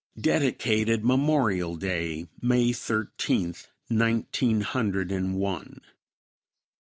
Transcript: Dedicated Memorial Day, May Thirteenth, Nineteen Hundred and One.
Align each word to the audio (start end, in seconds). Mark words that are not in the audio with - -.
Dedicated 0.19 1.05
Memorial 1.05 1.75
Day, 1.75 2.25
May 2.41 2.73
Thirteenth, 2.73 3.67
Nineteen 3.87 4.61
Hundred 4.61 5.11
and 5.11 5.35
One. 5.35 5.79